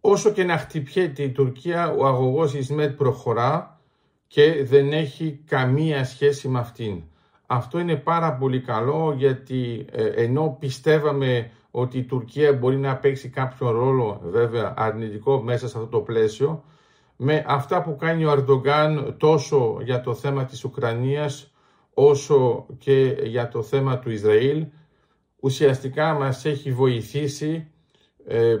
Όσο 0.00 0.30
και 0.30 0.44
να 0.44 0.58
χτυπιέται 0.58 1.22
η 1.22 1.30
Τουρκία, 1.30 1.90
ο 1.90 2.06
αγωγός 2.06 2.54
Ισμέτ 2.54 2.96
προχωρά 2.96 3.80
και 4.26 4.64
δεν 4.64 4.92
έχει 4.92 5.40
καμία 5.46 6.04
σχέση 6.04 6.48
με 6.48 6.58
αυτήν. 6.58 7.02
Αυτό 7.46 7.78
είναι 7.78 7.96
πάρα 7.96 8.34
πολύ 8.34 8.60
καλό 8.60 9.14
γιατί 9.16 9.86
ε, 9.90 10.06
ενώ 10.06 10.56
πιστεύαμε 10.60 11.50
ότι 11.70 11.98
η 11.98 12.04
Τουρκία 12.04 12.52
μπορεί 12.52 12.76
να 12.76 12.96
παίξει 12.96 13.28
κάποιο 13.28 13.70
ρόλο 13.70 14.20
βέβαια 14.24 14.74
αρνητικό 14.76 15.42
μέσα 15.42 15.68
σε 15.68 15.78
αυτό 15.78 15.88
το 15.88 16.00
πλαίσιο, 16.00 16.64
με 17.16 17.44
αυτά 17.46 17.82
που 17.82 17.96
κάνει 17.96 18.24
ο 18.24 18.30
Αρντογκάν 18.30 19.14
τόσο 19.18 19.78
για 19.82 20.00
το 20.00 20.14
θέμα 20.14 20.44
της 20.44 20.64
Ουκρανίας 20.64 21.52
όσο 21.94 22.66
και 22.78 23.16
για 23.22 23.48
το 23.48 23.62
θέμα 23.62 23.98
του 23.98 24.10
Ισραήλ, 24.10 24.66
ουσιαστικά 25.40 26.12
μας 26.12 26.44
έχει 26.44 26.72
βοηθήσει 26.72 27.70
ε, 28.26 28.56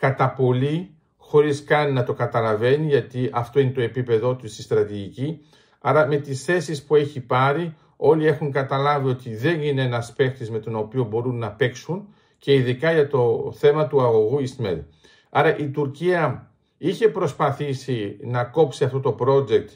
κατά 0.00 0.30
πολύ, 0.30 0.94
χωρίς 1.16 1.64
καν 1.64 1.92
να 1.92 2.04
το 2.04 2.12
καταλαβαίνει, 2.12 2.86
γιατί 2.86 3.30
αυτό 3.32 3.60
είναι 3.60 3.70
το 3.70 3.80
επίπεδό 3.80 4.36
του 4.36 4.48
στη 4.48 4.62
στρατηγική. 4.62 5.40
Άρα 5.80 6.06
με 6.06 6.16
τις 6.16 6.44
θέσεις 6.44 6.84
που 6.84 6.94
έχει 6.96 7.20
πάρει, 7.20 7.74
όλοι 7.96 8.26
έχουν 8.26 8.52
καταλάβει 8.52 9.08
ότι 9.08 9.36
δεν 9.36 9.62
είναι 9.62 9.82
ένας 9.82 10.12
παίχτης 10.12 10.50
με 10.50 10.58
τον 10.58 10.76
οποίο 10.76 11.04
μπορούν 11.04 11.38
να 11.38 11.50
παίξουν 11.50 12.14
και 12.38 12.54
ειδικά 12.54 12.92
για 12.92 13.08
το 13.08 13.52
θέμα 13.56 13.86
του 13.86 14.00
αγωγού 14.02 14.40
Ισμέλ. 14.40 14.82
Άρα 15.30 15.56
η 15.56 15.68
Τουρκία 15.68 16.50
είχε 16.78 17.08
προσπαθήσει 17.08 18.16
να 18.22 18.44
κόψει 18.44 18.84
αυτό 18.84 19.00
το 19.00 19.16
project, 19.20 19.68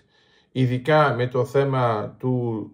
ειδικά 0.52 1.14
με 1.14 1.27
το 1.27 1.44
θέμα 1.44 2.14
του 2.18 2.70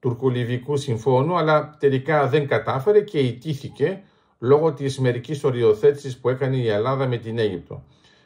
τουρκολιβικού 0.00 0.76
συμφώνου, 0.76 1.36
αλλά 1.36 1.76
τελικά 1.78 2.26
δεν 2.26 2.46
κατάφερε 2.46 3.00
και 3.00 3.18
ιτήθηκε 3.18 4.02
λόγω 4.38 4.72
της 4.72 4.98
μερικής 4.98 5.44
οριοθέτησης 5.44 6.18
που 6.18 6.28
έκανε 6.28 6.56
η 6.56 6.68
Ελλάδα 6.68 7.06
με 7.06 7.16
την 7.16 7.38
Αίγυπτο. 7.38 7.82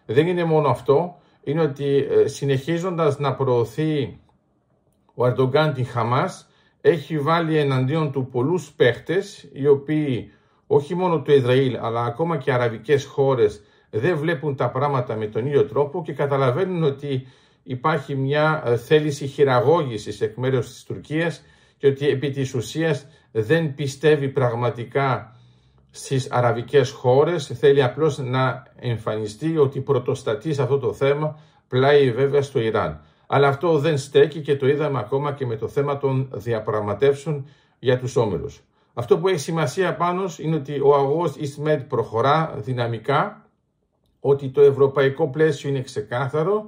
Δεν 0.07 0.27
είναι 0.27 0.45
μόνο 0.45 0.69
αυτό, 0.69 1.17
είναι 1.45 1.61
ότι 1.61 2.09
ε, 2.11 2.27
συνεχίζοντας 2.27 3.19
να 3.19 3.35
προωθεί 3.35 4.21
ο 5.15 5.25
Αρντογκάν 5.25 5.73
την 5.73 5.87
Χαμάς, 5.87 6.47
έχει 6.81 7.19
βάλει 7.19 7.57
εναντίον 7.59 8.13
του 8.13 8.29
πολλούς 8.31 8.73
παίχτες, 8.73 9.49
οι 9.53 9.67
οποίοι 9.67 10.33
όχι 10.67 10.95
μόνο 10.95 11.23
το 11.23 11.33
Ισραήλ, 11.33 11.79
αλλά 11.81 12.05
ακόμα 12.05 12.37
και 12.37 12.53
αραβικές 12.53 13.05
χώρες 13.05 13.63
δεν 13.91 14.17
βλέπουν 14.17 14.57
τα 14.57 14.71
πράγματα 14.71 15.17
με 15.17 15.27
τον 15.27 15.47
ίδιο 15.47 15.65
τρόπο 15.65 16.03
και 16.03 16.13
καταλαβαίνουν 16.13 16.83
ότι 16.83 17.27
υπάρχει 17.63 18.15
μια 18.15 18.63
ε, 18.67 18.77
θέληση 18.77 19.27
χειραγώγησης 19.27 20.21
εκ 20.21 20.37
μέρους 20.37 20.69
της 20.69 20.83
Τουρκίας 20.83 21.43
και 21.79 21.87
ότι 21.87 22.09
επί 22.09 22.31
της 22.31 22.55
ουσίας 22.55 23.07
δεν 23.33 23.75
πιστεύει 23.75 24.29
πραγματικά 24.29 25.37
στις 25.95 26.31
αραβικές 26.31 26.91
χώρες, 26.91 27.47
θέλει 27.47 27.83
απλώς 27.83 28.19
να 28.19 28.63
εμφανιστεί 28.77 29.59
ότι 29.59 29.81
πρωτοστατεί 29.81 30.55
σε 30.55 30.63
αυτό 30.63 30.79
το 30.79 30.93
θέμα, 30.93 31.39
πλάι 31.69 32.13
βέβαια 32.13 32.43
στο 32.43 32.61
Ιράν. 32.61 33.01
Αλλά 33.27 33.49
αυτό 33.49 33.79
δεν 33.79 33.99
στέκει 33.99 34.41
και 34.41 34.57
το 34.57 34.69
είδαμε 34.69 34.99
ακόμα 34.99 35.33
και 35.33 35.47
με 35.47 35.57
το 35.57 35.69
θέμα 35.69 35.99
των 35.99 36.29
διαπραγματεύσεων 36.33 37.49
για 37.79 37.99
τους 37.99 38.17
όμιλους. 38.17 38.61
Αυτό 38.95 39.19
που 39.19 39.29
έχει 39.29 39.39
σημασία 39.39 39.95
πάνω 39.95 40.25
είναι 40.39 40.57
ότι 40.57 40.81
ο 40.81 40.95
αγώγος 40.95 41.37
Ισμέτ 41.37 41.83
προχωρά 41.83 42.55
δυναμικά, 42.57 43.47
ότι 44.21 44.49
το 44.49 44.61
ευρωπαϊκό 44.61 45.29
πλαίσιο 45.29 45.71
είναι 45.71 45.81
ξεκάθαρο, 45.81 46.67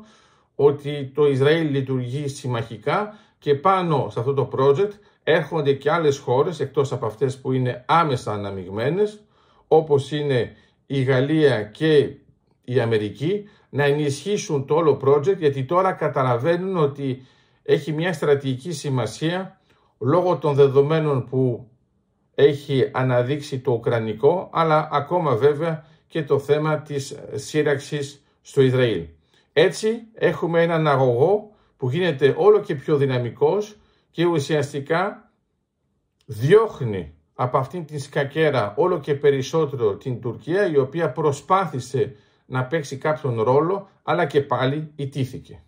ότι 0.55 1.13
το 1.15 1.27
Ισραήλ 1.27 1.71
λειτουργεί 1.71 2.29
συμμαχικά 2.29 3.19
και 3.45 3.55
πάνω 3.55 4.09
σε 4.11 4.21
αυτό 4.21 4.35
το 4.35 4.49
project 4.57 4.91
έρχονται 5.23 5.73
και 5.73 5.91
άλλες 5.91 6.19
χώρες 6.19 6.61
εκτός 6.61 6.93
από 6.93 7.07
αυτές 7.07 7.39
που 7.41 7.53
είναι 7.53 7.85
άμεσα 7.87 8.33
αναμειγμένες 8.33 9.25
όπως 9.69 10.11
είναι 10.11 10.57
η 10.87 11.03
Γαλλία 11.03 11.63
και 11.63 12.17
η 12.65 12.81
Αμερική 12.81 13.49
να 13.69 13.85
ενισχύσουν 13.85 14.67
το 14.67 14.75
όλο 14.75 15.01
project 15.05 15.37
γιατί 15.37 15.65
τώρα 15.65 15.93
καταλαβαίνουν 15.93 16.77
ότι 16.77 17.27
έχει 17.63 17.93
μια 17.93 18.13
στρατηγική 18.13 18.73
σημασία 18.73 19.61
λόγω 19.99 20.37
των 20.37 20.55
δεδομένων 20.55 21.29
που 21.29 21.69
έχει 22.35 22.91
αναδείξει 22.93 23.59
το 23.61 23.73
Ουκρανικό 23.73 24.51
αλλά 24.53 24.89
ακόμα 24.93 25.37
βέβαια 25.37 25.85
και 26.07 26.23
το 26.23 26.39
θέμα 26.39 26.79
της 26.79 27.19
σύραξης 27.35 28.25
στο 28.43 28.63
Ισραήλ. 28.63 29.05
Έτσι 29.53 30.03
έχουμε 30.15 30.63
έναν 30.63 30.89
αγωγό 30.89 31.54
που 31.85 31.91
γίνεται 31.91 32.35
όλο 32.37 32.61
και 32.61 32.75
πιο 32.75 32.97
δυναμικός 32.97 33.77
και 34.11 34.25
ουσιαστικά 34.25 35.33
διώχνει 36.27 37.15
από 37.35 37.59
αυτήν 37.59 37.85
την 37.85 38.01
σκακέρα 38.01 38.75
όλο 38.77 39.01
και 39.01 39.15
περισσότερο 39.15 39.97
την 39.97 40.21
Τουρκία 40.21 40.67
η 40.67 40.77
οποία 40.77 41.13
προσπάθησε 41.13 42.17
να 42.47 42.65
παίξει 42.65 42.97
κάποιον 42.97 43.43
ρόλο 43.43 43.89
αλλά 44.03 44.27
και 44.27 44.41
πάλι 44.41 44.93
ιτήθηκε. 44.97 45.63